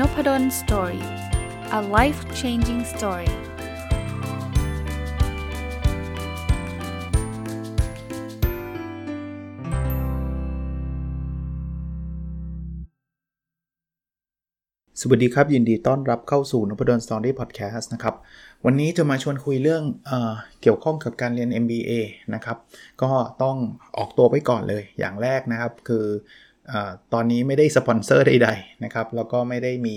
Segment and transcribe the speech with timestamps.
[0.00, 1.04] Nopadol Story
[1.78, 3.30] a life changing story
[15.00, 18.14] สวัสดีครับ ยินดีต้อนรับเข้าสู่นพดล Story พอดแคสต์นะครับ
[18.64, 20.10] วันนี้จะมาชวนคุยเรื่องเอ
[20.62, 21.92] เกี่ยวข้องกับการเรียน MBA
[22.34, 22.58] นะครับ
[23.02, 23.10] ก็
[23.42, 23.56] ต้อง
[23.98, 26.06] ออกตัวไว้ก่อนเลยอย่างแรกนะครับ คือ
[27.12, 29.96] ตอนนี้ไม่ได้สปอนเซอร์ใดๆนะครับแล้วก็ไม่ได้มี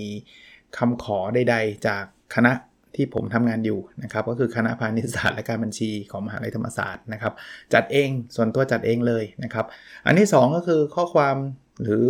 [0.78, 2.52] คำขอใดๆ จากคณะ
[2.96, 7.32] ที่ผมทำงานอยู่นะครับก็คือคณะพาณิชยศาสตร์และการบัญชีของมหาลัยธรรมศาสตร์นะครับ
[7.74, 9.66] จัดเองส่วนตัวจัดเองเลยนะครับ
[10.06, 11.36] อันที่ 2 ก็คือข้อความ
[11.82, 12.06] หรือ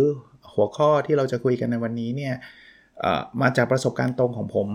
[0.53, 2.33] หัวข้อที่เราจะคุยกันในวันนี้เนี่ย
[3.41, 4.67] มาจากประสบการณ์ตรงของผม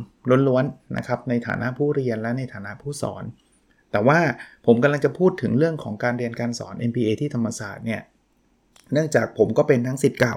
[0.48, 3.24] ล้วนๆนะครับในฐานะผู้เรียนและในฐานะผู้สอน
[3.92, 4.18] แต่ว่า
[4.66, 8.02] ผมกำลังจะพูดถึงเรื่องของการเรียนการสอน MBA ที่ธรรมศาสตร์เนี่ย
[8.92, 10.36] เนื่องจากผมก็เป็นทั้งสิทธิ์เก่า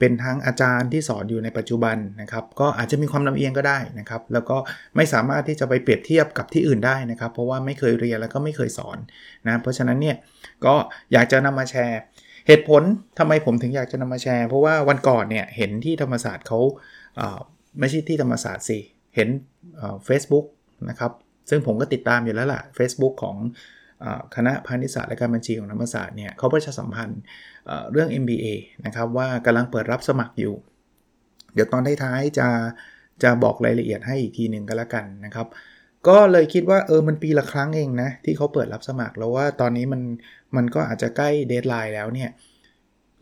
[0.00, 4.56] เป็นทั้งอาจารย์ที่สอนอยู่ในปัจจุบันนะครับ ก็อาจจะมีความลำเอียงก็ได้นะครับ แล้วก็
[4.96, 8.98] ไม่สามารถที่จะไปเปรียบเทียบกับที่อื่นได้นะครับ เพราะว่าไม่เคยเรียนแล้วก็ไม่เคยสอน
[9.46, 10.16] นะ เพราะฉะนั้นเนี่ย
[10.64, 10.74] ก็
[11.12, 12.00] อยากจะนำมาแชร์
[12.46, 12.82] เหตุผล
[13.18, 16.60] ทำไมผมถึงอยากจะนำมาแชร์ เพราะว่าวันก่อนเนี่ยเห็นที่ธรรมศาสตร์เขา
[17.78, 18.78] ไม่ใช่ที่ธรรมศาสตร์สิ
[19.16, 19.28] เห็น
[20.04, 20.46] เฟซบุ๊ก
[20.88, 21.12] นะครับ
[21.50, 23.36] ซึ่งผมก็ติดตามอยู่แล้วล่ะ Facebook ของ
[24.36, 27.20] คณะพาณิชยศาสตร์และการบัญชีของธรรมศาสตร์เนี่ยเขาประชาสัมพันธ์
[27.92, 28.46] เรื่อง MBA
[28.86, 30.54] นะครับว่ากำลังเปิดรับสมัครอยู่
[31.54, 32.48] เดี๋ยวตอนท้ายๆจะ
[33.22, 35.46] จะบอกรายละเอียดให้อีกทีหนึ่งก็แล้วกันนะครับ
[36.08, 40.02] ก็เลยคิดว่าเออมันปีละครั้งเองนะที่เขาเปิดรับสมัครแล้วว่าตอนนี้มัน
[40.56, 42.30] มันก็อาจจะใกล้ deadline แล้วเนี่ย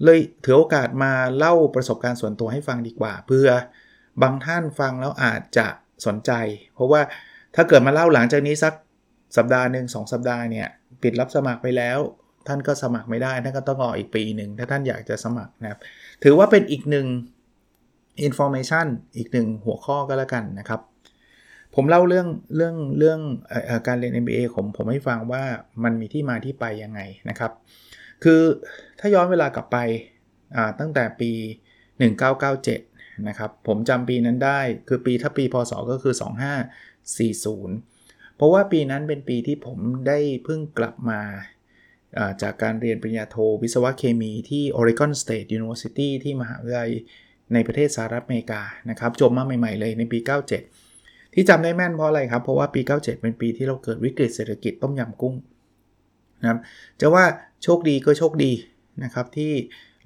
[0.05, 3.49] เลยถือโอกาสมาเล่าประสบการณ์ส่วนตัวให้ฟังดีกว่า เพื่อ
[4.23, 5.67] บางท่านฟังแล้วอาจจะ
[6.07, 6.33] สนใจ
[6.75, 7.01] เพราะว่า
[7.55, 8.73] ถ้าเกิดมาเล่าหลังจากนี้สัก
[9.37, 10.69] สัปดาห์หนึ่งสสัปดาห์เนี่ย
[11.03, 11.99] ปิดรับสมัครไปแล้ว
[12.49, 15.81] ท่านก็สมัครไม่ได้ ท่านก็ต้องรออีกปีหนึ่งถ้าท่านอยากจะสมัครนะครับ
[16.25, 17.07] ถือว่าเป็นอีกหนึ่ง
[18.27, 18.87] information
[19.17, 20.81] อีกหนึ่งหัวข้อก็แล้วกันนะครับ
[21.75, 23.21] ผมเล่าเรื่องเรื่องเรื่อง
[23.69, 25.43] อการเรียน MBA ผมผมให้ฟังว่า
[25.85, 27.53] มันมีที่มาที่ไปยังไงนะครับ
[28.25, 28.43] คือ
[29.01, 29.79] ถ้าย้อนเวลากลับไป
[30.81, 31.33] ตั้งแต่ปี
[32.31, 37.92] 1997 นะครับ ผมจำปีนั้นได้คือปีถ้าปีพศก็คือ 2540
[38.39, 39.79] พราะว่าปีนั้นเป็นปีที่ผม
[40.09, 41.21] ได้เพิ่งกลับมา
[42.43, 46.91] จากการเรียนปริญญาโทวิศวะเคมีที่ Oregon State University ที่มหาวิทยาลัย
[47.55, 50.19] ในประเทศสหรัฐอเมริกานะครับจบมาใหม่ๆเลยในปี
[50.77, 55.35] 97 ที่จำได้แม่นเพราะอะไรครับ เพราะว่าปี 97 เป็นปีที่เราเกิดวิกฤตเศรษฐกิจต้มยำกุ้ง
[56.41, 56.59] นะครับ
[57.01, 57.25] จะว่า
[57.63, 58.53] โชคดีก็โชคดี
[59.05, 59.53] นะครับที่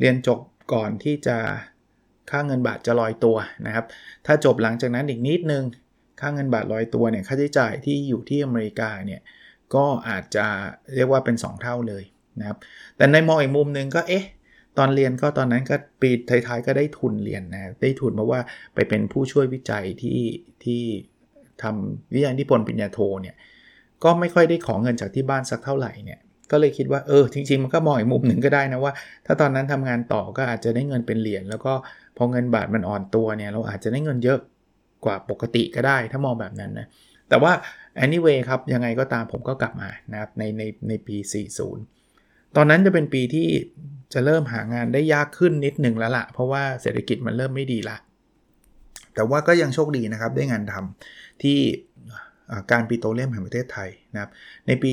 [0.00, 0.38] เรียนจบ
[0.72, 1.36] ก่อนที่จะ
[2.30, 3.84] ค่าเงินบาทจะลอยตัวนะครับ
[4.26, 5.64] ถ้าจบหลังจากนั้นอีกนิดนึง
[6.20, 9.20] ค่าเงินบาทลอยตัวเนี่ยค่าใช้จ่ายที่อยู่ที่อเมริกาเนี่ย
[9.74, 10.46] ก็อาจจะ
[10.94, 12.04] เรียกว่าเป็น 2 เท่าเลย
[12.38, 12.58] นะครับ
[12.96, 14.24] แต่ในมองอีกมุมนึงก็เอ๊ะ
[14.78, 18.40] ตอนเรียนก็ตอนนั้นก็ปีท้ายๆก็ได้ทุนเรียนนะได้ทุนเพราะว่า
[18.74, 20.20] ไปเป็นผู้ช่วยวิจัยที่
[20.64, 20.82] ที่
[21.62, 23.36] ทำวิทยานิพนธ์ปริญญาโทเนี่ย
[24.04, 28.92] ก็ไม่ค่อยได้ขอเงินจากที่บ้านสักเท่าไหร่เนี่ยก็เลยคิดว่าเออจริงๆมันก็มองอีกมุมหนึ่งก็ได้นะว่า
[29.26, 31.72] ถ้าตอนนั้นทำงานต่อก็อาจจะได้เงินเป็นเหรียญแล้วก็
[32.16, 34.40] พอเงินบาทมันอ่อนตัวเนี่ยเราอาจจะได้เงินเยอะ
[35.04, 36.86] กว่าปกติก็ได้ถ้ามองแบบนั้นนะ
[37.28, 37.52] แต่ว่า
[38.04, 41.16] anyway ครับ ยังไงก็ตามผมก็กลับมานะครับในในในปี
[41.86, 43.48] 40 ตอนนั้นจะเป็นปีที่
[44.12, 47.96] จะเริ่มหางานได้ยากขึ้นนิดหนึ่งแล้วละ่ะ เพราะว่าเศรษฐกิจมันเริ่มไม่ดีละ
[49.14, 51.58] แต่ว่าก็ยังโชคดีนะครับ ได้งานทำที่
[52.72, 54.30] การปิโตรเลียมแห่งประเทศไทยนะครับ
[54.66, 54.92] ในปี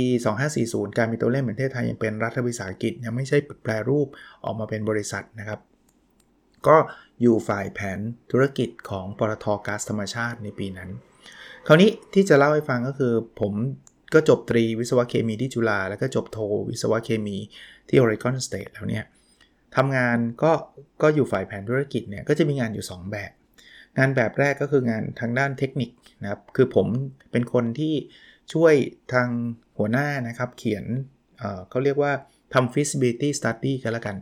[0.49, 4.07] 2540 การปิโตรเลียมแห่งประเทศไทยยังเป็นรัฐวิสาหกิจยังไม่ใช่แปรรูป
[4.45, 5.59] ออกมาเป็นบริษัทนะครับ
[6.67, 6.77] ก็
[7.23, 7.99] อยู่ฝ่ายแผน
[8.31, 10.89] ธุรกิจของปตทก๊าซธรรมชาติในปีนั้น
[11.67, 13.53] คราวนี้ที่จะเล่าให้ฟังก็คือผม
[14.13, 16.39] ก็จบตรีวิศวะเคมีที่จุฬาแล้วก็จบโท
[16.69, 17.37] วิศวะเคมี
[17.89, 19.05] ที่ Oregon State แล้วเนี่ย
[19.75, 20.51] ทำงานก็
[21.01, 23.31] ก็อยู่ฝ่ายแผนธุรกิจเนี่ยก็จะมีงานอยู่ 2 แบบ
[23.97, 25.89] งานแบบแรกก็คืองานทางด้านเทคนิค
[26.21, 26.87] นะครับคือผม
[27.31, 27.93] เป็นคนที่
[28.53, 28.73] ช่วย
[29.13, 29.27] ทาง
[29.77, 30.85] หัวหน้านะครับเขียน
[31.39, 32.11] เเขาเรียกว่า
[32.53, 34.15] ทำ feasibility study กันละกัน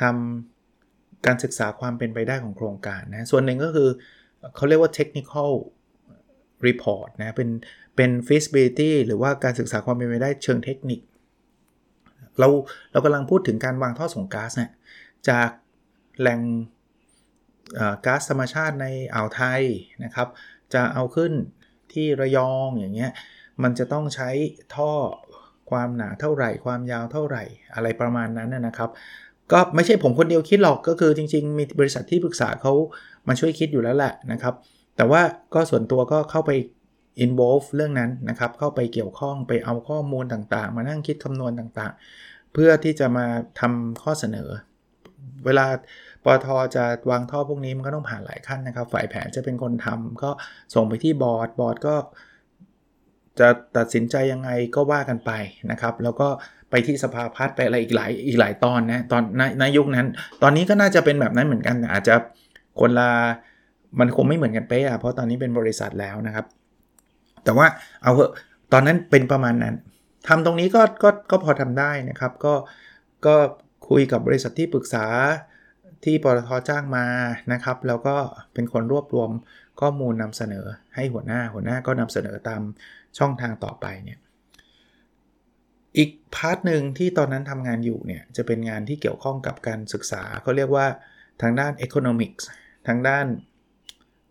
[0.00, 0.51] ทำ
[1.26, 3.88] การศึกษาความเป็นไปได้ของโครงการนะส่วนหนึ่งก็คือ
[4.56, 5.50] เขาเรียกว่า technical
[6.66, 7.48] report นะเป็น
[7.96, 11.00] เป็น feasibility หรือว่าการศึกษาความเป็นไปได้เชิงเทคนิค
[12.38, 12.48] เรา
[12.92, 14.70] เรากำลังพูดถึงการวางท่อส่งก๊าซนี่ย
[15.28, 15.50] จาก
[16.20, 16.40] แหล่ง
[18.06, 19.62] ก๊าซธรรมชาติในอ่าวไทย
[20.04, 20.28] นะครับ
[20.74, 21.32] จะเอาขึ้น
[21.92, 23.12] ที่ระยองอย่างเงี้ย
[23.62, 24.30] มันจะต้องใช้
[24.74, 24.92] ท่อ
[25.70, 27.44] ความหนาเท่าไหร่ ความยาวเท่าไหร่
[27.74, 28.90] อะไรประมาณนั้นนะครับ
[29.52, 32.72] ก็ไม่ใช่ผมคนเดียวคิดหรอกก็คือจริง ๆ มีบริษัทที่ปรึกษาเขา
[33.28, 34.54] มาช่วยคิดอยู่แล้วแหละนะครับ
[34.96, 35.22] แต่ว่า
[35.54, 36.50] ก็ส่วนตัวก็เข้าไป
[37.24, 43.26] involve เรื่องนั้นนะครับ เข้าไปเกี่ยวข้องไปเอาข้อมูลต่างๆ มานั่งคิดคำนวณต่างๆ เพื่อที่จะมา
[43.60, 44.48] ทำข้อเสนอ
[45.44, 45.66] เวลา
[46.24, 46.46] ปตท
[46.76, 50.30] จะวางท่อพวกนี้มันก็ต้องผ่านหลายขั้นนะครับ ฝ่ายแผนจะเป็นคนทำก็
[50.74, 51.94] ส่งไปที่บอร์ดบอร์ดก็
[53.40, 55.30] จะตัดสินใจยังไงก็ว่ากันไป
[55.70, 56.28] นะครับ แล้วก็
[56.72, 60.06] ไปที่สภาพัฒน์ไปอะไรอีกหลายอีกหลายตอนนะตอนในในยุคนั้น
[60.42, 62.14] ตอนนี้ก็น่าจะเป็นแบบนั้นเหมือนกันอาจจะ
[62.80, 63.10] คนละ
[64.00, 66.46] มันคงไม่เหมือนกันเป๊ะเพราะตอนนี้เป็นบริษัทแล้วนะครับ
[67.44, 67.66] แต่ว่า
[68.02, 68.32] เอาเถอะ
[68.72, 69.74] ตอนนั้นเป็นประมาณนั้น
[70.28, 72.54] ทำตรงนี้ก็ก็ก็พอทำได้นะครับ ก็
[73.26, 73.34] ก็
[73.88, 75.06] คุยกับบริษัทที่ปรึกษา
[76.04, 77.06] ที่ปตทจ้างมา
[77.52, 78.16] นะครับ แล้วก็
[78.54, 79.30] เป็นคนรวบรวม
[79.80, 80.64] ข้อมูลนำเสนอ
[80.94, 82.62] ให้หัวหน้าหัวหน้าก็นำเสนอตาม
[83.18, 84.18] ช่องทางต่อไปเนี่ย
[85.96, 90.86] อีกพาร์ทหนึ่งที่ตอนนั้นทำงานอยู่เนี่ยจะเป็นงานที่เกี่ยวข้องกับการศึกษาเขาเรียกว่า
[91.42, 92.42] ทางด้าน economics
[92.88, 93.26] ทางด้าน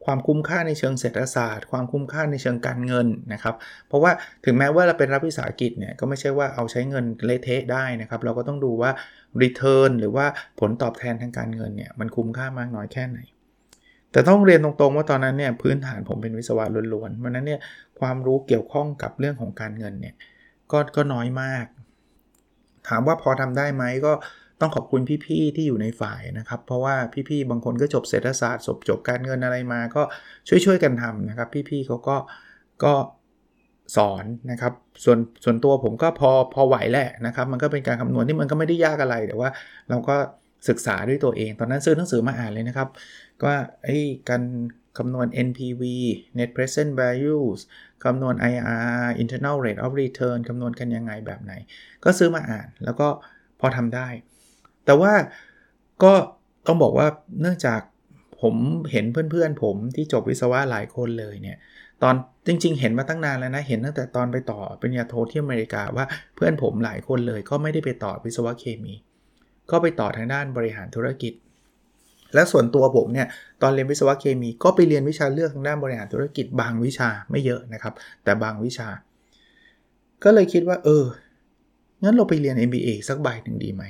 [0.06, 3.56] ความคุ้มค่าในเชิงเศรษฐศาสตร์ ความคุ้มค่าในเชิงการเงินนะครับ
[3.88, 4.12] เพราะว่า
[4.46, 8.92] ถึงแม้ว่าเราเป็นรัฐวิสาหกิจเนี่ยก็ไม่ใช่ว่าเอาใช้เงินเละเทะได้นะครับ เราก็ต้องดูว่า
[9.42, 10.25] return หรือว่า
[10.60, 13.19] ผลตอบแทนทางการเงินเนี่ยมันคุ้มค่ามากน้อยแค่ไหน
[14.12, 17.60] แต่ต้องเรียนตรงๆว่าตอนนั้นเนี่ยพื้นฐานผมเป็นวิศวะล้วนๆมันนั้นเนี่ย
[18.00, 20.16] ความรู้เกี่ยวข้องกับเรื่องของการเงินเนี่ย
[20.72, 21.66] ก็ก็น้อยมาก
[22.88, 24.14] ถามว่าพอทำได้ไหมก็
[24.62, 26.96] ต้องขอบคุณพี่ๆที่อยู่ในฝ่ายนะครับ เพราะว่า
[27.30, 30.02] พี่ๆบางคนก็จบเศรษฐศาสตร์จบจบการเงินอะไรมา ก็
[30.48, 32.18] ช่วยๆกันทำนะครับ พี่ๆเขาก็
[32.84, 32.94] ก็
[33.96, 34.74] สอนนะครับ
[35.04, 39.50] ส่วนส่วนตัวผมก็พอพอไหวแหละนะครับ มันก็เป็นการคำนวณที่มันก็ไม่ได้ยากอะไรแต่ว่า
[39.90, 40.16] เราก็
[40.70, 42.90] ศึกษาด้วยตัวเอง ตอนนั้นซื้อหนังสือมาอ่านเลยนะครับ
[43.44, 43.50] ก็
[43.84, 43.98] ไอ้
[44.30, 44.42] การ
[44.98, 45.82] คำนวณ NPV
[46.38, 47.60] Net Present Values
[48.04, 51.54] คำนวณ IRR Internal Rate of Return คำนวณกันยังไงแบบไหน
[52.04, 53.08] ก็ซื้อมาอ่านแล้วก็
[53.60, 54.08] พอทำได้
[54.86, 55.14] แต่ว่า
[56.04, 56.14] ก็
[56.68, 57.08] ต้องบอกว่า
[57.42, 57.82] เนื่องจาก
[58.42, 58.56] ผม
[58.92, 61.58] เห็นเพื่อนๆ ผมที่จบวิศวะหลายคนเลยเนี่ย
[62.04, 62.16] ตอน
[62.48, 66.06] จริง ๆ เห็นมาตั้งนานแล้วนะ เห็นตั้งแต่ตอนไปต่อปริญญาโทที่อเมริกาว่า
[66.36, 68.94] เพื่อนผมหลายคนเลย ก็ไม่ได้ไปต่อวิศวะเคมี
[69.72, 71.34] ก็ไปต่อทางด้านบริหารธุรกิจ
[72.33, 73.28] และส่วนตัวผมเนี่ย
[73.62, 77.94] ตอนเรียนวิศวะเคมีก็ไปเรียนวิชาเลือกทางด้านบริหารธุรกิจบางวิชาไม่เยอะนะครับ
[78.24, 78.88] แต่บางวิชา
[80.24, 81.06] ก็เลยคิดว่า เออ
[82.04, 83.83] งั้นเราไปเรียน MBA สักใบหนึ่งดีไหม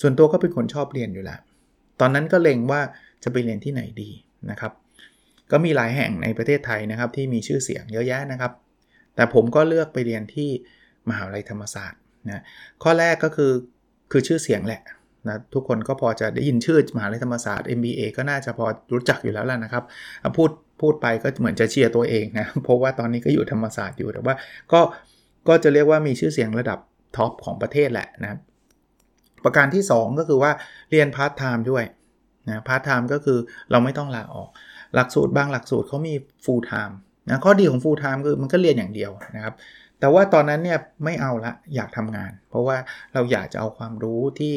[0.00, 1.40] ส่วนตัวก็เป็นคนชอบเรียนอยู่แล้ว
[2.00, 2.80] ตอนนั้นก็เล็งว่า
[3.22, 4.10] จะไปเรียนที่ไหนดี
[4.50, 4.72] นะครับ
[5.50, 8.52] ก็มีหลายแห่งในประเทศไทยนะครับ ที่มีชื่อเสียงเยอะแยะนะครับ
[9.14, 10.50] แต่ผมก็เลือกไปเรียนที่
[11.08, 12.42] มหาวิทยาลัยธรรมศาสตร์นะ
[12.82, 13.52] ข้อแรกก็คือ
[14.10, 14.82] คือชื่อเสียงแหละ
[15.28, 19.84] นะทุกคนก็พอจะได้ยินชื่อมหาวิทยาลัยธรรมศาสตร์ MBA ก็น่าจะพอรู้จักอยู่แล้วล่ะนะครับ
[20.36, 24.34] พูดพูดไปก็เหมือนจะเชียร์ตัวเองนะเพราะว่าตอนนี้ก็อยู่ธรรมศาสตร์อยู่แต่ว่า
[24.72, 24.80] ก็
[25.48, 26.78] ก็จะเรียกว่ามีชื่อเสียงระดับ
[27.16, 28.38] top ของประเทศแหละนะ
[29.44, 30.50] ประการที่ 2 ก็คือว่า
[30.90, 31.84] เรียนพาร์ทไทม์ด้วย
[32.48, 33.38] นะพาร์ทไทม์ก็คือ
[33.70, 34.48] เราไม่ต้องลาออก
[34.94, 36.14] หลักสูตรบางหลักสูตรเขามี
[36.44, 36.96] full-time
[37.28, 39.54] นะข้อดีของ full-time คือมันก็เรียนอย่างเดียวนะครับ
[40.00, 42.76] แต่ว่าตอนนั้นเนี่ยไม่เอาละอยากทำงาน เพราะว่า
[43.14, 44.54] เราอยากจะเอาความรู้ที่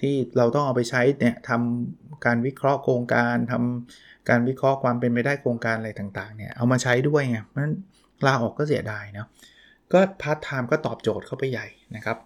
[0.00, 7.74] ที่เราต้องเอาไปใช้เนี่ยทำการวิเคราะห์โครงการทำการวิเคราะห์ความเป็นไปได้โครงการอะไรต่างๆเนี่ยเอามาใช้ด้วยไงเพราะนั้น
[8.26, 9.28] ลาออกก็เสียดายเนาะ
[9.92, 12.16] ก็พาร์ทไทม์ก็ตอบโจทย์เข้าไปใหญ่นะครับ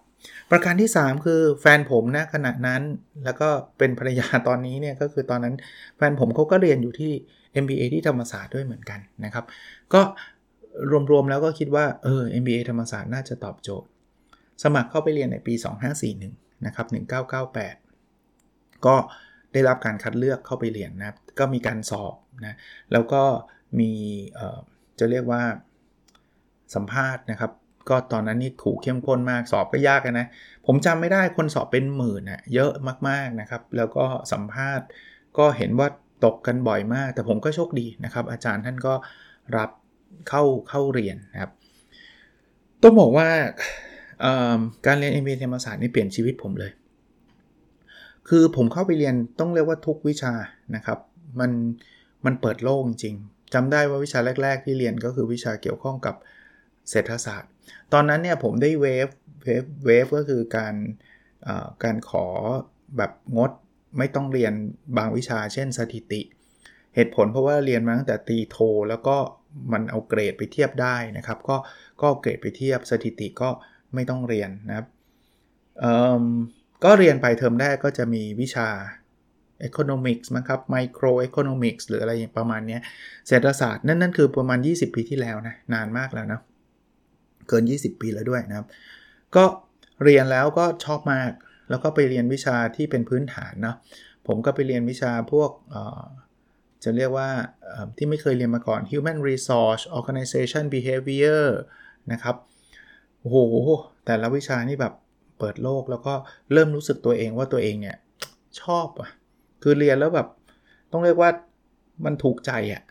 [0.51, 2.81] ประการที่ 3 คือแฟนผมนะขณะนั้น
[3.25, 5.55] แล้วก็เป็นภรรยาตอนนี้เนี่ยก็คือตอนนั้น
[5.97, 7.11] แฟนผมเขาก็เรียนอยู่ที่
[7.63, 9.45] MBA ที่ธรรมศาสตร์ด้วยเหมือนกันนะครับ
[9.93, 10.01] ก็
[11.11, 13.87] รวมๆแล้วก็คิดว่าเออ MBA ธรรมศาสตร์น่าจะตอบโจทย์
[14.63, 15.53] สมัครเข้าไปเรียนในปี
[16.03, 16.87] 2541 นะครับ
[17.89, 18.95] 1998 ก็
[19.53, 22.55] ได้รับการคัดเลือกเข้าไปเรียนนะครับก็มีการสอบนะ
[22.91, 23.23] แล้วก็
[23.79, 23.91] มี
[24.99, 25.43] จะเรียกว่า
[26.75, 27.51] สัมภาษณ์นะครับ
[27.89, 30.27] ก็ตอนนั้นนี่ถูกเข้มข้นมากสอบก็ยากนะ
[30.65, 32.71] ผมจำไม่ได้คนสอบเป็นหมื่นอะเยอะ
[33.09, 34.87] มากๆนะครับ แล้วก็สัมภาษณ์
[35.37, 35.87] ก็เห็นว่า
[36.25, 38.93] ตกกันบ่อยมาก แต่ผมก็โชคดีนะครับ อาจารย์ท่านก็
[39.57, 39.69] รับ
[40.29, 41.51] เข้าเข้าเรียนนะครับ
[42.83, 43.27] ต้องบอกว่า
[44.85, 46.71] การเรียน MBA ธรรมศาสตร์นี่เปลี่ยนชีวิตผมเลย
[48.29, 50.33] คือผมเข้าไปเรียนต้องเรียกว่าทุกวิชา
[50.75, 50.99] นะครับ
[51.39, 51.51] มัน
[52.25, 53.15] มันเปิดโลกจริง
[53.53, 56.15] จำได้ว่าวิชาแรก ๆ ที่เรียนก็คือวิชาเกี่ยวข้องกับ
[56.89, 57.49] เศรษฐศาสตร์
[57.93, 59.09] ตอนนั้นเนี่ยผมได้ waive
[59.43, 60.75] waive waive ก็คือการ
[61.83, 62.25] การขอ
[62.97, 63.51] แบบงด
[63.97, 64.53] ไม่ต้องเรียน
[64.97, 66.21] บางวิชา เช่นสถิติ
[66.95, 68.57] เหตุผลเพราะว่าเรียนมาตั้งแต่ตีโท
[68.89, 69.17] แล้วก็
[69.73, 71.57] มันเอาเกรดไปเทียบได้นะครับ ก็
[72.01, 73.49] ก็เกรดไปเทียบสถิติก็
[73.95, 74.87] ไม่ต้องเรียนนะครับ
[76.83, 78.69] ก็เรียนไปเทอมแรกก็จะมีวิชา
[79.67, 82.77] economics นะครับ micro economics หรืออะไรประมาณนี้
[83.27, 86.41] เศรษฐศาสตร์นั่นนั่นคือประมาณ 20 ปีที่แล้วนะ นานมากแล้วนะ
[87.47, 88.67] เกิน 20 ปีแล้วด้วยนะครับ
[89.35, 89.45] ก็
[90.03, 91.31] เรียนแล้วก็ชอบมาก
[91.69, 93.75] แล้วก็ไปเรียนวิชาที่เป็นพื้นฐานเนาะ
[94.27, 95.51] ผมก็ไปเรียนวิชาพวก
[96.83, 97.29] จะเรียกว่า
[97.97, 101.45] ที่ไม่เคยเรียนมาก่อน human resource organization behavior
[102.11, 102.35] นะครับ
[103.21, 103.37] โอ้โห
[104.05, 104.93] แต่ละวิชานี่แบบ
[105.39, 106.13] เปิดโลกแล้วก็
[106.53, 107.97] เริ่มรู้สึกตัวเองว่าตัวเองเนี่ย
[108.61, 109.09] ชอบอะ
[109.63, 110.27] คือเรียนแล้วแบบ
[110.91, 111.29] ต้องเรียกว่า
[112.05, 112.83] มันถูกใจอะ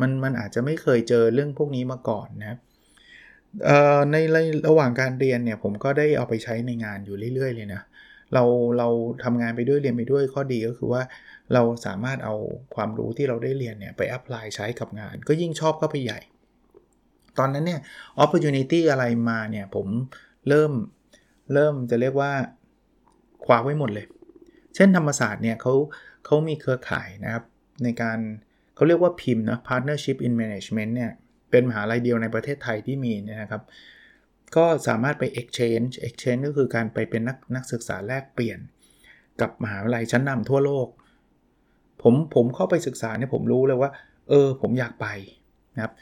[0.00, 2.58] มันมันอาจจะไม่เคยเจอเรื่องพวกนี้มาก่อนนะ
[4.12, 4.16] ใน
[4.68, 7.82] ระหว่างการเรียนเนี่ยผมก็ได้เอาไปใช้ในงานอยู่เรื่อย ๆ เลยนะ
[8.34, 8.44] เรา
[8.78, 8.88] เรา
[9.24, 11.02] ทำงานไปด้วยเรียนไปด้วยข้อดีก็คือว่า
[11.54, 12.34] เราสามารถเอา
[12.74, 16.20] ความรู้ที่เราได้เรียนเนี่ยไปอัพพลายใช้กับงาน ก็ยิ่งชอบเข้าไปใหญ่
[17.38, 17.80] ตอนนั้นเนี่ย
[18.22, 19.86] opportunity อะไรมาเนี่ย ผม
[20.48, 20.72] เริ่ม
[21.52, 22.32] เริ่มจะเรียกว่า
[23.44, 24.06] คว้าไว้หมดเลย
[24.74, 25.74] เช่นธรรมศาสตร์เนี่ยเขา
[26.24, 27.44] เขามีเครือข่ายนะครับ
[27.84, 28.18] ในการ
[28.74, 31.10] เขาเรียกว่าพิมพ์นะ partnership in management เนี่ย
[31.50, 33.62] เป็นมหาลัยเดียวในประเทศไทยที่มีนะครับ
[34.56, 38.58] ก็สามารถไป exchange exchange ก็คือการไปเป็นนักนักศึกษาแลกเปลี่ยน
[39.40, 40.88] กับมหาวิทยาลัยชั้นนำทั่วโลก
[42.02, 43.90] ผมผมเข้าไปศึกษาเนี่ยผมรู้เลยว่า
[44.28, 45.06] เออ ผมอยากไป
[45.74, 45.92] นะครับ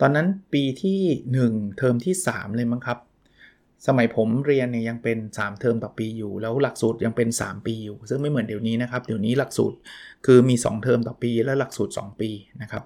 [0.00, 1.00] ตอนนั้นปีที่
[1.40, 2.98] 1 เทอมที่ 3 เลยมั้งครับ
[3.86, 9.76] สมัยผมเรียนเนี่ยยังเป็น 3 เทอมต่อปีอยู่ แล้วหลักสูตรยังเป็น 3 ปีอยู่ ซึ่งไม่เหมือนเดี๋ยวนี้นะครับ เดี๋ยวนี้หลักสูตร
[10.26, 12.30] คือมี 2 เทอมต่อปีและหลักสูตร 2 ปี
[12.62, 12.84] นะครับ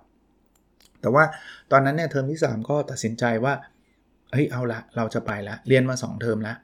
[1.01, 1.25] แต่ว่า
[1.73, 3.55] ตอนนั้นเนี่ยเทอมที่ 3 ก็ตัดสินใจว่า
[4.33, 6.55] เฮ้ยเอาละเราจะไปละเรียนมา 2 เทอมละ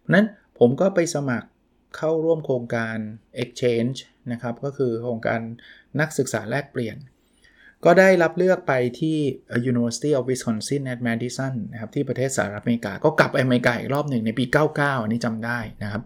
[0.00, 0.26] เพราะนั้น
[0.58, 1.48] ผมก็ไปสมัคร
[1.96, 2.96] เข้าร่วมโครงการ
[3.42, 3.98] exchange
[4.32, 5.40] นะครับก็คือโครงการ
[6.00, 6.96] นักศึกษาแลกเปลี่ยน
[7.84, 9.16] ก็ได้รับเลือกไปที่
[9.70, 16.02] University of Wisconsin at Madison นะครับที่ประเทศสหรัฐอเมริกา ก็กลับไปอเมริกาอีกรอบหนึ่งในปี 99 อันนี้จำได้นะครับ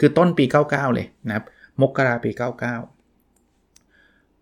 [0.00, 1.44] คือต้นปี 99 เลยนะครับ
[1.80, 2.40] มกราปี 99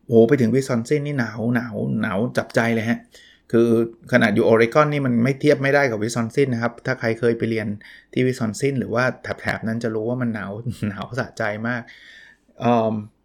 [0.07, 2.99] โอ้ไปถึงวิสคอนซินนี่หนาวหนาวหนาวจับใจเลยฮะ
[3.53, 3.69] คือ
[4.13, 7.67] ขนาดอยู่ออริกอนนี่มันไม่เทียบไม่ได้กับวิสคอนซินนะครับ ถ้าใครเคยไปเรียน
[8.13, 9.05] ที่วิสคอนซินหรือว่า
[9.41, 10.51] แถบๆนั้นจะรู้ว่ามันหนาว
[10.89, 11.83] หนาวสะใจมาก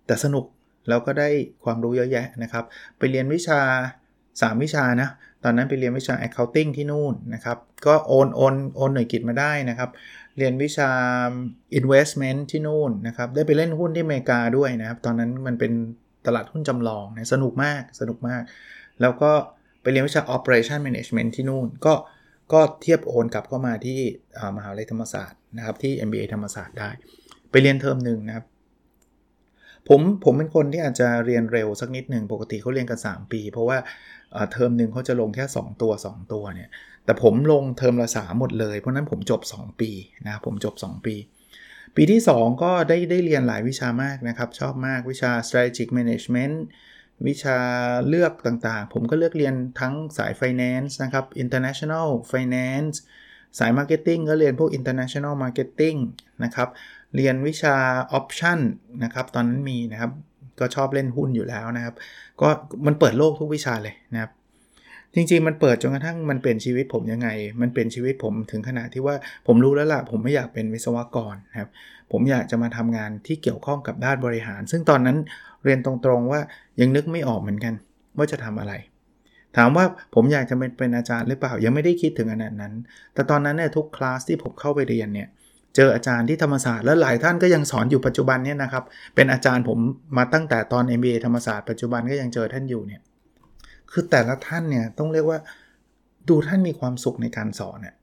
[0.07, 0.45] แต่สนุก
[0.89, 1.29] เราก็ได้
[1.63, 2.63] ความรู้เยอะแยะนะครับ
[2.97, 3.59] ไปเรียนวิชา
[4.11, 5.09] 3 วิชานะ
[5.43, 9.89] ตอนนั้นไปเรียนวิชา accounting ที่นู่นนะครับ ก็โอนโอนโอนหน่วยกิตมาได้นะครับ
[10.37, 10.89] เรียนวิชา
[11.79, 15.71] investment ที่นู่นนะครับ ได้ไปเล่นหุ้นที่อเมริกาด้วยนะครับ ตอนนั้นมันเป็น
[16.25, 18.41] ตลาดหุ้นจำลองนะ สนุกมาก สนุกมาก
[19.01, 19.31] แล้วก็
[19.81, 21.93] ไปเรียนวิชา operation management ที่นู่น ก็
[22.53, 23.99] ก็เทียบโอนกลับเข้ามาที่
[24.57, 26.89] มหาวิทยาลัยธรรมศาสตร์นะครับที่ MBA ธรรมศาสตร์ได้
[27.51, 28.45] ไปเรียนเทอมหนึ่งนะครับ
[29.89, 33.77] ผมผมเป็นคนที่อาจจะเรียนเร็วสักนิดหนึ่งปกติเขาเรียนกัน 3 ปี เพราะว่า
[34.51, 36.69] เทอมหนึ่งเขาจะลงแค่ 2 ตัว 2 ตัวเนี่ย
[37.05, 39.91] แต่ผมลงเทอมละสาหมดเลย เพราะนั้นผมจบ 2 ปี
[40.27, 41.15] นะผมจบ 2 ปี
[41.95, 46.55] ปีที่ 2 ก็ได้ได้เรียนหลายวิชามากนะครับ ชอบมากวิชา strategic management
[47.27, 47.57] วิชา
[48.07, 52.95] เลือกต่างๆ ผมก็เลือกเรียนทั้งสาย finance นะครับ international finance
[53.59, 55.97] สาย marketing ก็เรียนพวก international marketing
[56.43, 56.69] นะครับ
[57.15, 57.75] เรียนวิชา
[58.13, 58.59] ออปชั่น
[59.03, 60.11] นะครับตอนนั้นมีนะครับ
[60.59, 61.95] ก็ชอบเล่นหุ้นอยู่แล้วนะครับ
[62.41, 62.47] ก็
[62.85, 64.31] มันเปิดโลกทุกวิชาเลยนะครับ
[65.15, 67.27] จริงๆ มันเปิดจนกระทั่งมันเป็นชีวิตผมยังไง
[67.61, 69.15] มันเป็นชีวิตผมถึงขนาดที่ว่า
[69.47, 71.69] ผมรู้แล้วล่ะ ผมไม่อยากเป็นวิศวกรนะครับ
[72.11, 75.17] ผมอยากจะมาทำงานที่เกี่ยวข้องกับด้านบริหาร ซึ่งตอนนั้น
[75.63, 76.41] เรียนตรงๆว่า
[76.81, 77.73] ยังนึกไม่ออกเหมือนกัน
[78.17, 78.73] ว่าจะทำอะไร
[79.57, 82.73] ถามว่าผมอยากจะเป็นเป็นอาจารย์หรือเปล่ายังไม่ได้คิดถึงขนาดนั้น
[83.13, 85.29] แต่ตอนนั้นเนี่ยทุกคลาสที่ผมเข้าไปเรียนเนี่ย
[85.75, 88.83] เจออาจารย์ที่ธรรมศาสตร์และหลายท่านก็ยังสอนอยู่ปัจจุบันเนี่ยนะครับ
[89.15, 89.79] เป็นอาจารย์ผม
[90.17, 93.01] มาตั้งแต่ตอน MBA ธรรมศาสตร์ปัจจุบันก็ยังเจอท่านอยู่เนี่ย
[93.91, 95.39] คือแต่ละท่านเนี่ยต้องเรียกว่า
[96.29, 97.95] ดูท่านมีความสุขในการสอนเนี่ย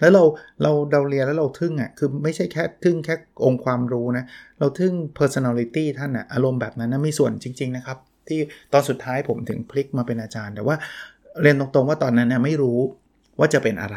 [0.00, 0.22] แล้วเรา
[0.62, 3.14] เราเราเรียนแล้วเราทึ่งอะคือไม่ใช่แค่ทึ่งแค่
[3.44, 4.24] องค์ความรู้นะ
[4.58, 8.40] เราทึ่ง personality ท่านอะอารมณ์แบบนั้นนะมีส่วนจริง ๆ นะครับ ที่
[8.72, 10.76] ตอนสุดท้ายผมถึงพลิกมาเป็นอาจารย์ แต่ว่า
[11.42, 12.78] เรียนตรงๆว่าตอนนั้นเนี่ยไม่รู้
[13.38, 13.96] ว่าจะเป็นอะไร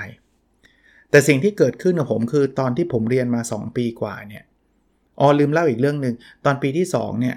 [1.12, 4.44] แต่สิ่งที่เกิดขึ้นกับผมคือตอนที่ผมเรียนมา 2 ปีกว่าเนี่ย
[5.20, 7.36] อ๋อลืมเล่าอีกเรื่องหนึ่งตอนปีที่2เนี่ย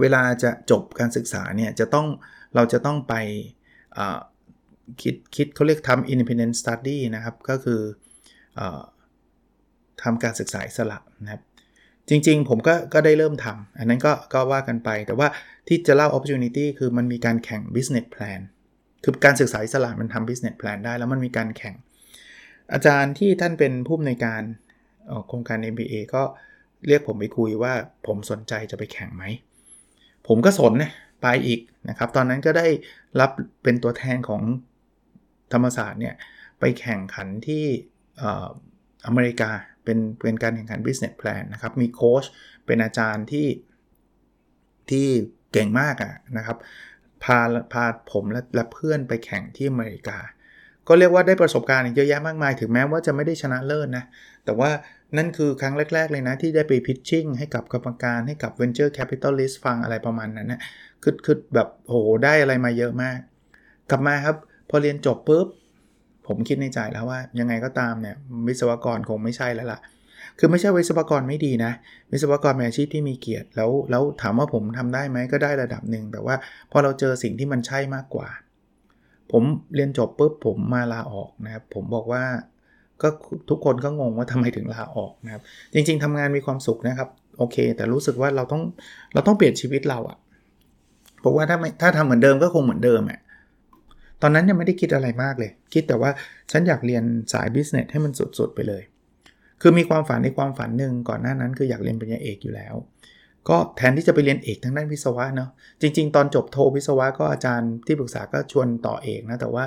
[0.00, 2.06] เวลาจะจบการศึกษาเนี่ยจะต้อง
[2.54, 3.14] เราจะต้องไป
[5.02, 7.80] คิดคิดเขาเรียกทำ independent study นะครับ ก็คือ
[8.58, 8.60] อ
[10.02, 11.42] ทำการศึกษาอิสระนะครับ
[12.08, 15.28] จริงๆ ผมก็ก็ได้เริ่มทำอันนั้นก็ก็ว่ากันไป แต่ว่า
[15.68, 18.40] ที่จะเล่า opportunity คือมันมีการแข่ง business plan
[19.04, 21.76] คือการศึกษาอิสระมันทำ business plan ได้ แล้วมันมีการแข่ง
[22.72, 24.42] อาจารย์ที่ท่านเป็นผู้อำนวยการ
[25.28, 26.22] โครงการ MBA ก็
[26.86, 27.72] เรียกผมไปคุยว่า
[28.06, 29.24] ผมสนใจจะไปแข่งไหม
[30.26, 32.66] ผมก็สนนะไปอีกนะครับ ตอนนั้นก็ได้
[33.20, 33.30] รับ
[33.62, 34.42] เป็นตัวแทนของ
[35.52, 36.14] ธรรมศาสตร์เนี่ย
[36.60, 37.64] ไปแข่งขันที่
[39.06, 39.50] อเมริกา
[39.84, 42.24] เป็นเป็นการแข่งขัน business plan นะครับ มีโค้ช
[42.66, 43.48] เป็นอาจารย์ที่
[44.90, 45.06] ที่
[45.52, 46.58] เก่งมากอะนะครับ
[47.24, 47.38] พา
[47.72, 50.18] พาผมและและเพื่อนไปแข่งที่อเมริกา
[50.88, 54.04] ก็เรียกว่าได้ประสบการณ์เยอะแยะมากมาย ถึงแม้ว่าจะไม่ได้ชนะเลิศนะ
[54.44, 54.70] แต่ว่า
[55.16, 60.60] นั่นคือครั้งแรก ๆ เลยนะ ที่ได้ไปพิชชิ่งให้กับกรรมการให้กับ Venture Capitalist ฟังอะไรประมาณนั้นนะ
[61.02, 61.94] คือคือแบบโห
[62.24, 63.18] ได้อะไรมาเยอะมาก
[63.90, 64.36] กลับมาครับ
[64.70, 65.46] พอเรียนจบปุ๊บ
[66.26, 68.16] ผมคิดในใจแล้วว่ายังไงก็ตามเนี่ย
[68.48, 69.80] วิศวกรคงไม่ใช่แล้วล่ะ
[70.38, 71.72] คือไม่ใช่วิศวกรไม่ดีนะ
[72.12, 76.34] วิศวกรเป็นอาชีพที่มีเกียรติแล้วแล้วถามว่าผมทำได้ไหมก็ได้ระดับหนึ่งแต่ว่า
[76.72, 78.28] พอเราเจอสิ่งที่มันใช่มากกว่า
[79.30, 79.42] ผม
[79.74, 82.24] เรียนจบปุ๊บผมมาลาออกนะครับ ผมบอกว่า
[83.02, 83.08] ก็
[83.50, 85.42] ทุกคนก็งงว่าทำไมถึงลาออกนะครับ
[85.74, 87.08] จริง ๆทำงานมีความสุขนะครับ
[87.38, 88.62] โอเค แต่รู้สึกว่าเราต้อง
[89.14, 90.18] เราต้องเปลี่ยนชีวิตเราอะ
[91.20, 93.20] เพราะว่าถ้าไม่ถ้าทำเหมือนเดิมก็คงเหมือนเดิมอะ
[94.22, 96.10] ตอนนั้นยังไม่ได้คิดอะไรมากเลย คิดแต่ว่า
[96.50, 98.82] ฉันอยากเรียนสายบิสเนสให้มันสุดๆไปเลย
[99.62, 102.74] คือมีความฝันในความฝันหนึ่งก่อนหน้านั้นคืออยากเรียนปริญญาเอกอยู่แล้ว
[103.50, 109.64] ก็แทนที่จะไปเรียนเอกทางด้านวิศวะเนาะจริง ๆ ตอนจบโทวิศวะก็อาจารย์ที่ปรึกษาก็ชวนต่อเอกนะแต่ว่า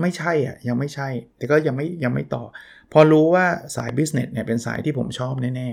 [0.00, 2.44] ไม่ใช่อะยังไม่ใช่ แต่ก็ยังไม่ยังไม่ต่อ
[2.92, 5.68] พอรู้ว่าสาย business เนี่ยเป็นสายที่ผมชอบแน่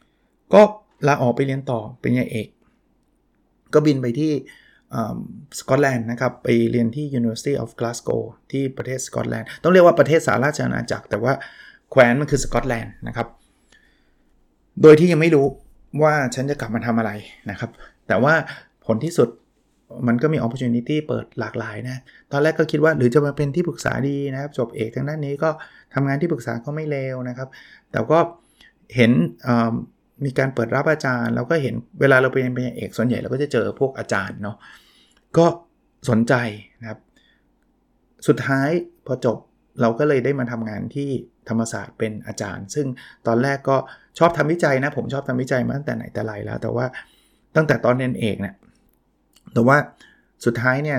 [0.00, 0.62] ๆก็
[1.06, 2.48] ลาออกไปเรียนต่อปริญญาเอก
[3.74, 4.32] ก็บินไปที่
[5.58, 11.32] สกอตแลนด์นะครับ ไปเรียนที่ University of Glasgow ที่ประเทศสกอตแลนด์ต้องเรียกว่าประเทศสหราชอาณาจักร แต่ว่า
[11.90, 13.28] แคว้นมันคือสกอตแลนด์นะครับ
[14.82, 15.46] โดยที่ยังไม่รู้
[16.02, 17.10] ว่าฉันจะกลับมาทำอะไร
[17.50, 17.70] นะครับ
[18.08, 18.34] แต่ว่า
[18.86, 19.28] ผลที่สุด
[20.06, 21.96] มันก็มี opportunity เปิดหลากหลายนะ
[22.32, 25.50] ตอนแรกก็คิดว่าหรือจะมาเป็นที่ปรึกษาดีนะครับ จบเอกทางด้านนี้ก็
[25.94, 27.48] ทำงานที่ปรึกษาก็ไม่เลวนะครับ
[27.90, 28.18] แต่ก็
[28.96, 29.12] เห็น
[30.24, 34.56] มีการเปิดรับอาจารย์แล้วก็เห็นเวลาเราไปเรียนปริญญาเอกส่วนใหญ่เราก็จะเจอพวกอาจารย์เนาะ
[35.36, 35.46] ก็
[36.10, 36.34] สนใจ
[36.80, 37.00] นะครับ
[38.26, 38.68] สุดท้าย
[39.06, 39.36] พอจบ
[39.80, 41.10] เราก็เลยได้มาทำงานที่
[41.48, 42.86] ธรรมศาสตร์เป็นอาจารย์ ซึ่ง
[43.26, 43.76] ตอนแรกก็
[44.18, 46.86] ชอบทำวิจัยนะ ผมชอบทำวิจัยมาตั้งแต่ไหนแต่ไรแล้ว แต่ว่า
[47.56, 48.54] ตั้งแต่ตอนเรียนเอกเนี่ย
[49.52, 49.76] แต่ว่า
[50.44, 50.98] สุดท้ายเนี่ย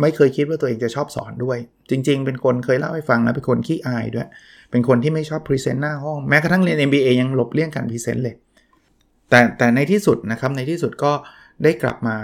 [0.00, 1.58] ไม่เคยคิดว่าตัวเองจะชอบสอนด้วย
[1.90, 4.28] จริง ๆ เป็นคนเคยเล่าให้ฟังนะเป็นคนขี้อายด้วย
[4.70, 8.34] เป็นคนที่ไม่ชอบ present หน้าห้องแม้กระทั่งเรียน MBA ยังหลบเลี่ยงการ present เลย
[9.30, 11.12] แต่แต่ในที่สุดนะครับในที่สุดก็
[11.62, 12.16] ได้กลับมา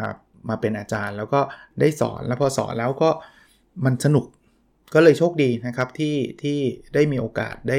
[0.49, 1.41] มาเป็นอาจารย์ แล้วก็
[1.81, 3.11] ได้สอนแล้วพอสอนแล้วก็
[3.85, 4.25] มันสนุก
[4.95, 6.59] ก็เลยโชคดีนะครับที่ที่
[6.95, 7.79] ได้มีโอกาสได้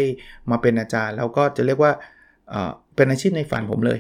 [0.50, 1.92] มาเป็นอาจารย์ แล้วก็จะเรียกว่า
[2.96, 4.00] เป็นอาชีพในฝันผมเลย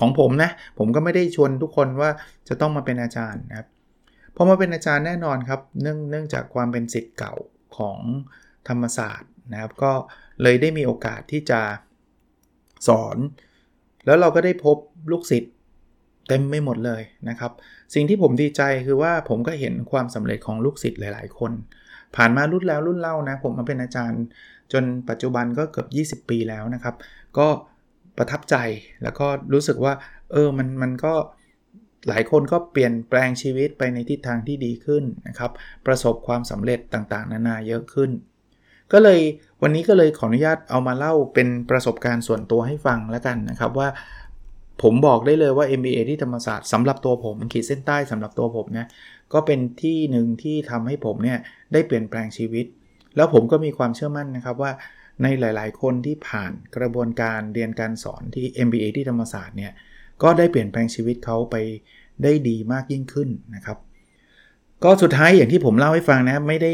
[0.00, 2.10] ของผมนะผมก็ไม่ได้ชวนทุกคนว่า
[2.48, 3.68] จะต้องมาเป็นอาจารย์นะครับ
[4.36, 7.34] พอมาเป็นอาจารย์แน่นอนครับเนื่องเนื่องจากความเป็นสิทธิ์เก่า
[7.76, 7.98] ของ
[8.68, 9.92] ธรรมศาสตร์นะครับ ก็
[10.42, 11.60] เลยได้มีโอกาสที่จะ
[12.88, 13.16] สอน
[14.06, 14.76] แล้วเราก็ได้พบ
[15.10, 15.52] ลูกศิษย์
[16.28, 17.52] เต็มไม่หมดเลยนะครับ
[17.94, 21.52] สิ่งที่ผมดีใจคือว่าผมก็เห็นความสำเร็จของลูกศิษย์หลาย ๆ คน
[22.16, 24.22] ผ่านมารุ่นแล้วรุ่นเล่านะ ผมมาเป็นอาจารย์
[24.72, 25.84] จนปัจจุบันก็เกือ
[26.16, 26.94] บ 20 ปีแล้วนะครับ
[27.38, 27.48] ก็
[28.18, 28.56] ประทับใจ
[29.02, 29.92] แล้วก็รู้สึกว่า
[30.32, 31.14] เออมันมันก็
[32.08, 35.50] หลายคนก็เปลี่ยนแปลงชีวิตไปในทิศทางที่ดีขึ้นนะครับ
[35.86, 38.10] ประสบความสำเร็จต่างๆ นานาเยอะขึ้น
[38.92, 39.20] ก็เลย
[39.62, 43.88] วันนี้ก็เลยขออนุญาตเอามาเล่าเป็นประสบการณ์ส่วนตัวให้ฟังแล้วกันนะครับว่า
[44.82, 48.86] ผมบอกได้เลยว่า MBA ที่ธรรมศาสตร์สำหรับตัวผมขีดเส้นใต้สำหรับตัวผมเนี่ย
[49.32, 51.38] ก็เป็นที่หนึ่งที่ทำให้ผมเนี่ย
[51.72, 52.66] ได้เปลี่ยนแปลงชีวิต
[53.16, 54.72] แล้วผมก็มีความเชื่อมั่นนะครับว่า
[55.22, 59.72] ในหลาย ๆ คนที่ผ่านกระบวนการเรียนการสอนที่ MBA ที่ธรรมศาสตร์เนี่ย
[60.22, 61.56] ก็ได้เปลี่ยนแปลงชีวิตเขาไป
[62.22, 63.78] ได้ดีมากยิ่งขึ้นนะครับ
[64.84, 66.72] ก็สุดท้ายอย่างที่ผมเล่าให้ฟังนะไม่ได้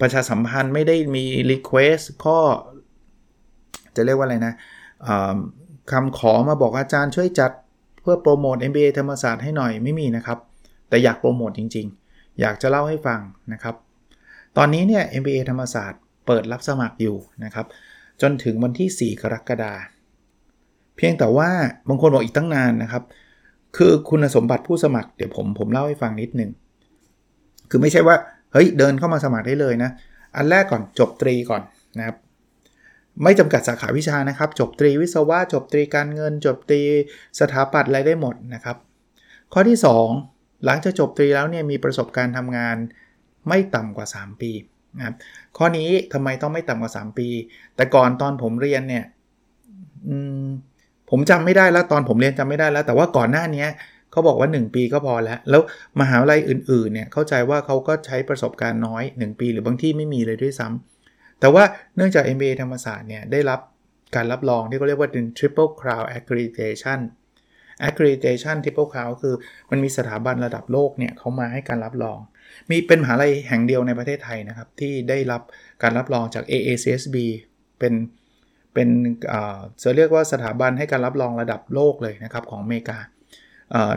[0.00, 2.38] ประชาสัมพันธ์ไม่ได้มี Request ข้อ
[3.96, 4.54] จะเรียกว่าอะไรนะ
[5.90, 7.50] คำขอมาบอกอาจารย์ช่วยจัด
[8.00, 10.38] เพื่อโปรโมท MBA ธรรมศาสตร์ให้หน่อยไม่มีนะครับ
[10.88, 13.20] แต่อยากโปรโมทจริง ๆ อยากจะเล่าให้ฟัง
[13.52, 13.74] นะครับ
[14.56, 17.66] ตอนนี้เนี่ย MBA ธรรมศาสตร์เปิดรับสมัครอยู่นะครับ
[18.20, 19.74] จนถึงวันที่ 4 กรกฎา
[20.96, 21.50] เพียงแต่ว่า
[21.88, 23.02] บางคนบอกอีกตั้งนานนะครับ
[23.76, 26.50] คือคุณสมบัติผู้สมัครเดี๋ยวผมผมเล่าให้ฟังนิดนึง
[27.70, 28.16] คือไม่ใช่ว่า
[28.52, 29.90] เฮ้ยเดินเข้ามาสมัครได้เลยนะ
[30.36, 31.62] อันแรกก่อนจบตรีก่อน
[31.98, 32.16] นะครับ
[33.22, 36.82] ไม่จำกัดสาขาวิชานะครับ จบตรีวิศวะ จบตรีการเงิน จบตรี
[37.40, 38.76] สถาปัตย์อะไรได้หมดนะครับ
[39.52, 39.78] ข้อที่
[40.20, 42.76] 2 หลังจากจบตรีแล้วเนี่ยมีประสบการณ์ทำงาน
[43.48, 44.52] ไม่ต่ำกว่า 3 ปี
[44.96, 45.14] นะครับ
[45.56, 47.28] ข้อนี้ทำไมต้องไม่ต่ำกว่า 3 ปี
[47.76, 49.04] แต่ก่อนตอนผมเรียนเนี่ย
[51.10, 53.66] ผมจำไม่ได้แล้วตอนผมเรียนจำไม่ได้แล้ว แต่ว่าก่อนหน้านี้
[54.10, 55.62] เขาบอกว่า 1 ปีก็พอแล้ว แล้ว
[56.00, 60.91] มหาวิทยาลัยอื่นๆเนี่ยเข้าใจว่าเขาก็ใช้ประสบการณ์น้อย 1 ปี หรือบางที่ไม่มีเลยด้วยซ้ำ
[61.42, 61.64] แต่ว่า
[61.96, 63.60] เนื่องจาก MBA ธรรมศาสตร์เนี่ยได้รับ
[64.16, 67.00] การรับรองที่เขาเรียกว่าเป็น Triple Crown Accreditation
[67.86, 69.34] Accreditation Triple Crown คือ
[69.70, 72.18] มันมีสถาบันระดับโลกเนี่ยเขามาให้การรับรอง
[72.70, 75.42] มีเป็นมหาลัยแห่งเดียวในประเทศไทยนะครับ ที่ได้รับ
[75.82, 77.16] การรับรองจาก AACSB
[77.78, 77.94] เป็น
[78.74, 78.88] เป็น
[79.82, 82.98] จะเรียกว่าสถาบันให้การรับรองระดับโลกเลยนะครับของอเมริกา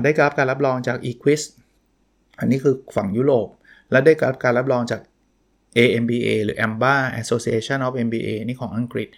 [0.03, 1.41] ได้รับการรับรองจาก Equis
[2.39, 3.47] อันนี้คือฝั่งยุโรป
[3.91, 5.01] และได้รับการรับรองจาก
[5.77, 9.09] AMBA หรือ AMBA Association of MBA นี่ของอังกฤษ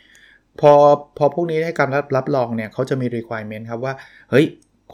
[0.59, 0.73] พอ
[1.17, 3.93] พอพวกนี้ให้การรับรับรองเนี่ยเขาจะมี requirement ครับว่า
[4.29, 4.45] เฮ้ย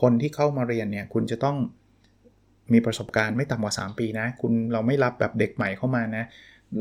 [0.01, 1.57] คนที่เข้ามาเรียนเนี่ย คุณจะต้อง
[2.73, 6.25] มีประสบการณ์ไม่ต่ำกว่า 3 ปีนะ คุณเราไม่รับแบบเด็กใหม่เข้ามานะ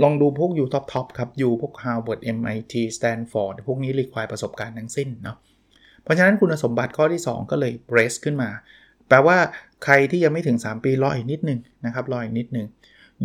[0.03, 5.37] ลองดูพวกอยู่ท็อปทอปครับอยู่พวก Harvard MIT Stanford พวกนี้รีควายประสบการณ์ทั้งสิ้นเนาะ
[6.03, 8.51] เพราะฉะนั้นคุณสมบัติข้อที่ 2 ก็เลยเบรสขึ้นมา
[9.09, 9.39] แปลว่า
[9.85, 12.67] ใครที่ยังไม่ถึง 3 ปีรออีกนิดนึงนะครับรออีกนิดนึง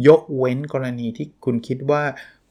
[0.07, 2.03] ยกเว้นกรณีที่คุณคิดว่า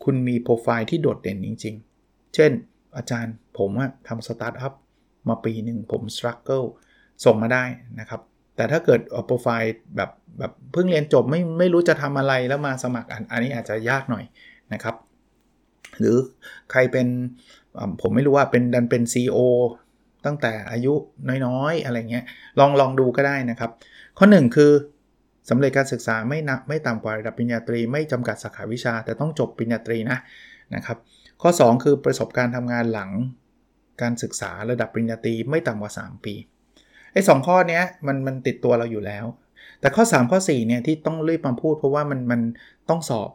[0.05, 2.51] คุณมีโปรไฟล์ที่โดดเด่นจริง ๆ เช่น
[2.97, 3.71] อาจารย์ผม
[4.09, 4.73] ทำสตาร์ทอัพ
[5.29, 6.63] มาปีหนึ่งผมสครัลเกิล
[7.25, 7.65] ส่งมาได้
[8.01, 8.21] นะครับ
[8.57, 14.25] แต่ถ้าเกิดโปรไฟล์แบบแบบเพิ่งเรียนจบไม่ไม่รู้จะทำอะไรแล้วมาสมัครอันอันนี้อาจจะยากหน่อย
[14.73, 14.97] นะครับ
[15.99, 16.17] หรือ
[16.71, 17.07] ใครเป็น
[18.03, 19.39] ผมไม่รู้ว่าเป็นดันเป็น CEO
[20.25, 20.95] ตั้งแต่อายุ
[21.47, 22.25] น้อยๆ อะไรเงี้ย
[22.59, 23.71] ลองลองดูก็ได้นะครับ
[24.19, 24.73] ข้อ 1 คือ
[25.49, 30.19] สำเร็จการศึกษาไม่นักไม่ต่ำกว่าระดับปริญญาตรีไม่จำกัดสาขาวิชา แต่ต้องจบปริญญาตรีนะ
[30.75, 30.99] นะครับ
[31.43, 33.11] ข้อ 2 คือประสบการณ์ทำงานหลัง
[34.03, 36.35] การศึกษาระดับปริญญาตรีไม่ต่ำกว่า 3 ปี
[37.13, 39.25] ไอ้สข้อนี้มันมันติดตัวเราอยู่แล้ว
[39.81, 42.41] แต่ข้อ 3 ข้อ4เนี่ยที่ต้องรีบมาพูดเพราะว่ามันมัน
[42.89, 43.31] ต้องสอบ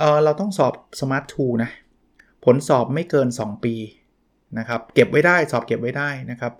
[0.00, 1.70] เออเราต้องสอบ Smart 2นะ
[2.44, 3.74] ผลสอบไม่เกิน 2 ปี
[4.58, 6.52] นะครับเก็บไว้ได้สอบเก็บไว้ได้นะครับ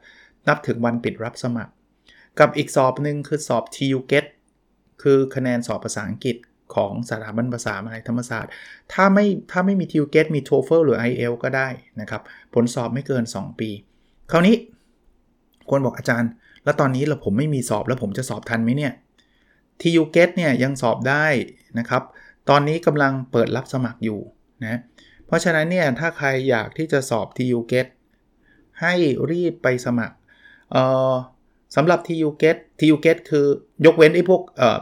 [0.48, 1.72] นับถึงวันปิดรับสมัคร
[2.38, 4.26] กับอีกสอบหนึ่งคือสอบ TU GET
[5.02, 6.36] คือคะแนนสอบภาษาอังกฤษ
[6.74, 8.50] ของสถาบันภาษามหาลัยธรรมศาสตร์
[8.92, 11.68] ถ้าไม่ถ้าไม่มี TU GET มี TOEFL หรือ IEL ก็ได้
[12.00, 12.22] นะครับ
[12.54, 13.70] ผลสอบไม่เกิน 2 ปี
[14.30, 14.56] คราวนี้
[15.70, 16.30] คนบอกอาจารย์
[16.64, 18.92] แล้วตอนนี้เราผมไม่มีสอบแล้วผมจะสอบทันไหมเนี่ย
[19.80, 21.26] TU GET เนี่ยยังสอบได้
[21.78, 22.02] นะครับ
[22.48, 24.20] ตอนนี้กำลังเปิดรับสมัครอยู่
[24.64, 24.80] นะ
[25.26, 27.86] เพราะฉะนั้นเนี่ยถ้าใครอยากที่จะสอบ TU GET
[28.80, 28.94] ให้
[29.30, 30.16] รีบไปสมัคร
[30.72, 31.14] เอ่อ
[31.76, 33.46] สำหรับ TU GET TU GET คือ
[33.86, 34.78] ยกเว้นไอ้พวกเอ่อ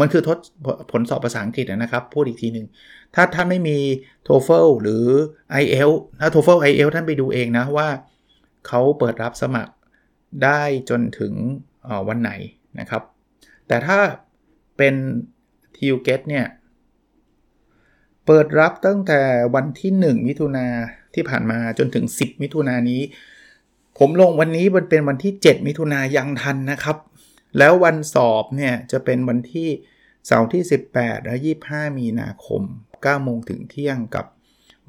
[0.00, 0.38] มันคือทด
[0.90, 2.66] ผลสอบภาษาอังกฤษนะครับ พูดอีกทีหนึ่ง
[3.14, 3.78] ถ้าท่านไม่มี
[4.28, 5.04] TOEFL หรือ
[5.62, 7.88] IELTS ถ้า TOEFL IELTS ท่านไปดูเองนะว่า
[8.66, 9.72] เขาเปิดรับสมัคร
[10.44, 11.32] ได้จนถึง
[12.08, 12.32] วันไหน
[12.80, 13.02] นะครับ
[13.68, 13.98] แต่ถ้า
[14.76, 14.94] เป็น
[15.76, 16.46] TU GET เนี่ย
[18.26, 19.20] เปิดรับตั้งแต่
[19.54, 20.66] วันที่ 1 มิถุนา
[21.14, 23.00] ที่ผ่านมาจนถึง 10 มิถุนานี้
[23.98, 26.96] ผมลงวันนี้มันเป็นวันที่ 7 มิถุนายังทันนะครับ
[27.58, 29.68] แล้ววันสอบเนี่ยจะเป็นวันที่
[30.26, 30.62] เสาร์ที่
[30.94, 31.34] 18 และ
[31.66, 32.62] 25 มีนาคม
[32.94, 34.26] 9 โมงถึงเที่ยงกับ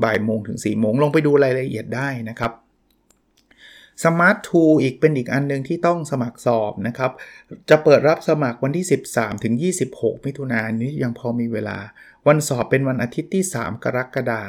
[0.03, 2.51] บ่ายโมงถึง 4 โมงลงไปดูรายละเอียดได้นะครับ
[4.03, 7.11] Smart Tool อีกเป็นอีกอันนึงที่ต้องสมัครสอบนะครับ
[7.69, 9.53] จะเปิดรับสมัครวันที่ 13 ถึง
[9.89, 11.77] 26 มิถุนายนนี้ยังพอมีเวลา
[12.27, 14.41] วันสอบเป็นวันอาทิตย์ที่ 3 กรกฎา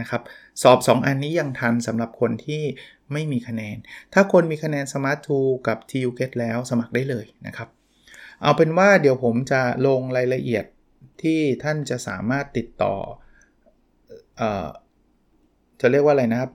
[0.00, 0.22] นะครับ
[0.62, 2.62] สอบ 2 อันนี้ยังทันสำหรับคนที่
[3.12, 3.76] ไม่มีคะแนน
[4.12, 7.68] ถ้าคนมีคะแนน Smart 2 กับ TU Get แล้วสมัครได้เลยนะครับ
[8.42, 10.64] เอาเป็นว่าเดี๋ยวผมจะลงรายละเอียด
[11.22, 12.94] ที่ท่านจะสามารถติดต่อ
[14.40, 14.42] อ
[15.80, 16.52] จะเรียกว่าอะไรนะครับ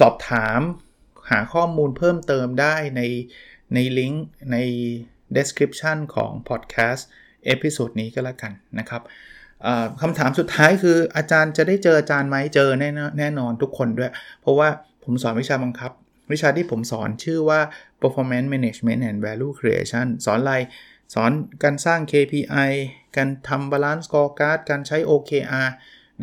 [0.00, 0.60] สอบถาม
[1.30, 3.02] หาข้อมูลเพิ่มเติมได้ใน
[3.74, 4.56] ในลิงก์ใน
[5.36, 7.02] description ของ podcast
[7.44, 9.02] episode นี้ก็แล้วกันนะครับ
[10.00, 14.68] คำถามสุดท้ายคืออาจารย์จะได้เจออาจารย์ไหมเจอแน่แน่นอนทุกคนด้วย เพราะว่า
[15.04, 15.90] ผมสอนวิชาบังคับ
[16.32, 17.60] วิชาที่ผมสอนชื่อว่า
[18.00, 20.54] performance management and value creation สอนอะไร
[21.14, 21.30] สอน
[21.62, 22.70] การสร้าง KPI
[23.16, 25.68] การทำ balance scorecard การใช้ OKR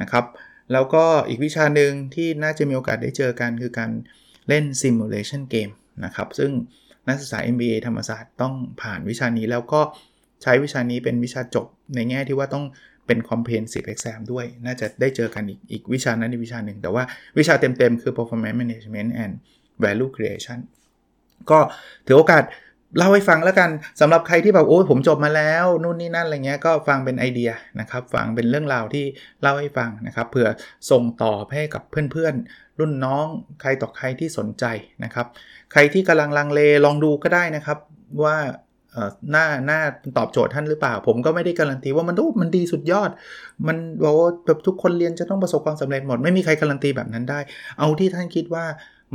[0.01, 0.25] นะครับ
[0.71, 3.91] แล้วก็อีกวิชาหนึ่งที่น่าจะมีโอกาสได้เจอกันคือการ
[4.47, 5.73] เล่น simulation game
[6.05, 6.51] นะครับ ซึ่ง
[7.07, 9.81] นักศึกษา MBA ธรรมศาสตร์ต้องผ่านวิชานี้แล้วก็
[10.43, 12.65] ใช้วิชานี้เป็นวิชาจบในแง่ที่ว่าต้อง
[13.09, 17.03] เป็น comprehensive exam ด้วย น่าจะได้เจอกันอีกอีกวิชานั้นในวิชาหนึ่ง แต่ว่า
[17.37, 19.33] วิชาเต็มๆ คือ performance management and
[19.83, 20.59] value creation
[21.51, 21.59] ก็
[22.05, 22.43] ถือโอกาส
[22.97, 23.69] เล่าให้ฟังแล้วกัน
[24.01, 29.05] สำหรับใครที่แบบโอ้ผมจบมาแล้วนู่นนี่นั่นอะไรเงี้ยก็ฟังเป็นไอเดียนะครับฟังเป็นเรื่องราวที่
[29.41, 30.47] เล่าให้ฟังนะครับเผื่อ
[30.91, 33.25] ส่งต่อให้กับเพื่อนๆ รุ่นน้อง
[33.61, 34.65] ใครต่อใครที่สนใจ
[35.03, 35.27] นะครับ
[35.71, 37.77] ใครที่กำลังลังเลลองดูก็ได้นะครับ
[38.23, 38.37] ว่า
[39.31, 39.79] หน้าหน้า
[40.17, 43.09] ตอบโจทย์ท่านหรือเปล่า ผมก็ไม่ได้การันตีว่ามันโอ้มันดีสุดยอด
[43.67, 47.39] มันบอกว่าแบบทุกคนเรียนจะต้องประสบความสำเร็จหมด ไม่มีใครการันตีแบบนั้นได้
[47.79, 48.65] เอาที่ท่านคิดว่า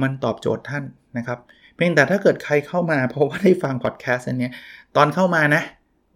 [0.02, 0.84] มันตอบโจทย์ท่าน
[1.16, 1.38] นะครับ
[1.76, 4.50] เพียงแต่ถ้าเกิดใครเข้ามาเพราะว่าได้ฟังพอดแคสต์อันนี้
[4.96, 5.62] ตอนเข้ามานะ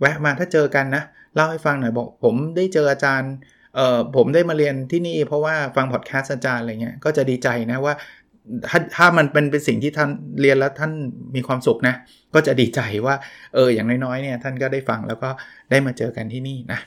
[0.01, 1.03] แวะมาถ้าเจอกันนะ
[1.35, 3.33] เล่าให้ฟังหน่อยบอก ผมได้เจออาจารย์
[3.75, 7.95] เออผมได้มาเรียนที่นี่เพราะว่าฟังพอดแคสต์อาจารย์อะไรเงี้ยก็จะดีใจนะว่า
[8.69, 10.09] ถ้าถ้ามันเป็นเป็นสิ่งที่ท่าน
[10.41, 10.93] เรียนแล้วท่าน
[11.35, 11.95] มีความสุขนะ
[12.35, 13.15] ก็จะดีใจว่า
[13.55, 15.29] เอออย่างน้อยๆเนี่ยท่านก็ได้ฟังแล้วก็
[15.71, 16.81] ได้มาเจอกันที่นี่นะ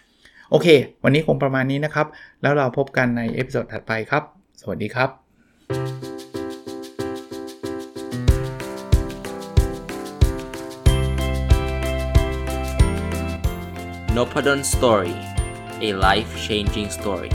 [0.51, 0.67] โอเค
[1.03, 2.07] วันนี้คงประมาณนี้นะครับ
[2.41, 4.23] แล้วเราพบกันใน episode ถัดไปครับ
[4.61, 5.09] สวัสดีครับ
[14.15, 15.15] n o p a d o n Story
[15.87, 17.31] a life changing story